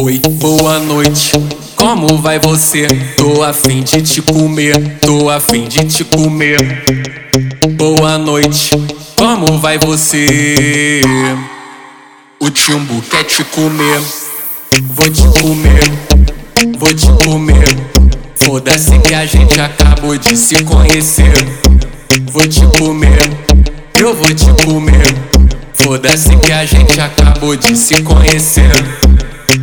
Oi, 0.00 0.18
boa 0.40 0.78
noite. 0.78 1.32
Como 1.76 2.16
vai 2.16 2.38
você? 2.38 2.88
Tô 3.14 3.42
a 3.42 3.52
fim 3.52 3.82
de 3.82 4.00
te 4.00 4.22
comer, 4.22 5.00
tô 5.00 5.28
a 5.28 5.38
fim 5.38 5.68
de 5.68 5.84
te 5.84 6.02
comer. 6.02 6.82
Boa 7.76 8.16
noite. 8.16 8.70
Como 9.14 9.58
vai 9.58 9.76
você? 9.76 11.02
O 12.40 12.46
chumbo 12.54 13.02
quer 13.02 13.24
te 13.24 13.44
comer. 13.44 14.00
Vou 14.82 15.10
te 15.10 15.28
comer, 15.42 15.92
vou 16.78 16.94
te 16.94 17.12
comer. 17.22 17.68
Foda-se 18.36 18.98
que 19.00 19.14
a 19.14 19.26
gente 19.26 19.60
acabou 19.60 20.16
de 20.16 20.34
se 20.38 20.64
conhecer. 20.64 21.34
Vou 22.32 22.48
te 22.48 22.66
comer, 22.78 23.30
eu 24.00 24.14
vou 24.14 24.34
te 24.34 24.50
comer. 24.64 25.33
Foda-se 25.74 26.36
que 26.36 26.52
a 26.52 26.64
gente 26.64 27.00
acabou 27.00 27.56
de 27.56 27.76
se 27.76 28.02
conhecer. 28.02 28.72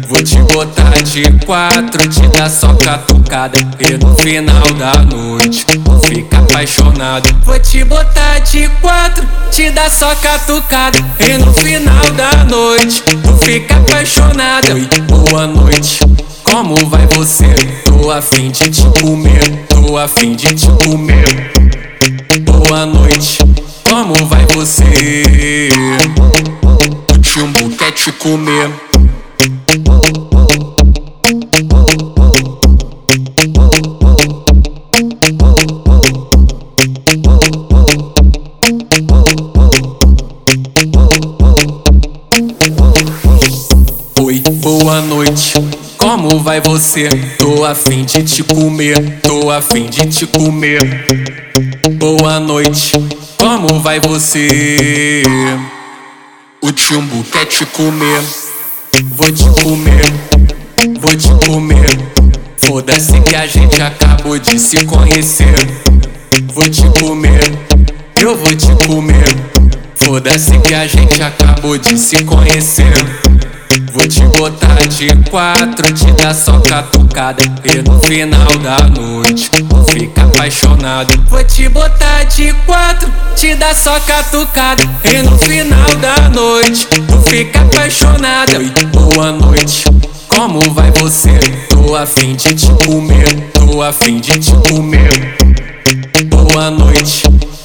Vou 0.07 0.21
te 0.23 0.37
botar 0.53 1.01
de 1.03 1.23
quatro, 1.45 2.07
te 2.07 2.27
dar 2.29 2.49
só 2.49 2.73
catucada. 2.73 3.57
E 3.79 3.97
no 3.97 4.15
final 4.15 4.73
da 4.77 4.93
noite, 5.03 5.65
vou 5.79 5.99
ficar 6.01 6.39
apaixonado. 6.39 7.29
Vou 7.43 7.59
te 7.59 7.83
botar 7.83 8.39
de 8.39 8.67
quatro, 8.81 9.27
te 9.51 9.71
dar 9.71 9.89
só 9.89 10.13
catucada. 10.15 10.97
E 11.19 11.37
no 11.37 11.53
final 11.53 12.11
da 12.11 12.43
noite, 12.43 13.03
vou 13.23 13.37
ficar 13.37 13.77
apaixonado. 13.77 14.73
Oi, 14.73 14.87
boa 15.07 15.47
noite. 15.47 15.99
Como 16.43 16.75
vai 16.89 17.07
você? 17.07 17.45
Tô 17.85 18.11
a 18.11 18.21
fim 18.21 18.51
de 18.51 18.69
te 18.69 18.83
comer, 19.01 19.65
tô 19.69 19.97
a 19.97 20.07
fim 20.07 20.35
de 20.35 20.53
te 20.53 20.67
comer. 20.83 21.51
Boa 22.41 22.85
noite. 22.85 23.39
Como 24.01 24.15
vai 24.25 24.47
você? 24.47 25.69
Chumbo 27.21 27.69
quer 27.77 27.91
te 27.91 28.11
comer. 28.13 28.71
Oi, 44.19 44.39
boa 44.63 45.01
noite. 45.01 45.53
Como 45.95 46.39
vai 46.39 46.59
você? 46.59 47.07
Tô 47.37 47.63
a 47.63 47.75
fim 47.75 48.03
de 48.03 48.23
te 48.23 48.41
comer, 48.41 49.19
tô 49.21 49.51
a 49.51 49.61
fim 49.61 49.85
de 49.85 50.07
te 50.07 50.25
comer. 50.25 51.05
Boa 51.99 52.39
noite. 52.39 52.93
Como 53.71 53.79
vai 53.79 54.01
você? 54.01 55.23
O 56.61 56.77
chumbo 56.77 57.23
quer 57.23 57.45
te 57.45 57.65
comer. 57.67 58.21
Vou 59.15 59.31
te 59.31 59.45
comer, 59.63 60.13
vou 60.99 61.15
te 61.15 61.29
comer. 61.45 61.97
Foda-se 62.57 63.17
que 63.21 63.33
a 63.33 63.47
gente 63.47 63.81
acabou 63.81 64.37
de 64.37 64.59
se 64.59 64.83
conhecer. 64.83 65.55
Vou 66.53 66.67
te 66.67 66.83
comer, 66.99 67.39
eu 68.19 68.35
vou 68.35 68.53
te 68.53 68.75
comer. 68.85 69.37
Foda-se 69.95 70.59
que 70.59 70.73
a 70.73 70.85
gente 70.85 71.23
acabou 71.23 71.77
de 71.77 71.97
se 71.97 72.25
conhecer. 72.25 72.91
Vou 73.93 74.05
te 74.05 74.21
botar 74.37 74.85
de 74.89 75.07
quatro, 75.29 75.93
te 75.93 76.11
dar 76.21 76.35
só 76.35 76.59
catucada. 76.59 77.41
E 77.63 77.81
no 77.81 78.01
final 78.01 78.57
da 78.57 78.77
noite, 78.89 79.49
vou 79.69 79.85
ficar 79.85 80.25
apaixonado. 80.25 81.13
Vou 81.29 81.41
te 81.45 81.69
botar 81.69 82.25
de 82.25 82.51
quatro, 82.65 83.09
te 83.33 83.55
dar 83.55 83.73
só 83.73 83.97
catucada. 84.01 84.83
E 85.05 85.21
no 85.21 85.37
final 85.37 85.95
da 86.01 86.27
noite, 86.27 86.85
vou 87.07 87.21
ficar 87.21 87.61
apaixonada. 87.61 88.57
Oi, 88.57 88.71
boa 88.91 89.31
noite. 89.31 89.85
Como 90.27 90.59
vai 90.73 90.91
você? 90.91 91.39
Tô 91.69 91.95
a 91.95 92.05
fim 92.05 92.35
de 92.35 92.53
te 92.53 92.67
comer, 92.85 93.51
tô 93.53 93.81
a 93.81 93.93
fim 93.93 94.19
de 94.19 94.37
te 94.37 94.51
comer. 94.69 95.37
Boa 96.25 96.69
noite. 96.71 97.23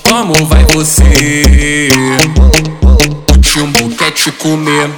Como 0.09 0.47
vai 0.47 0.65
você? 0.67 1.89
O 3.37 3.43
chumbo 3.43 3.91
quer 3.97 4.13
te 4.13 4.31
comer. 4.31 4.89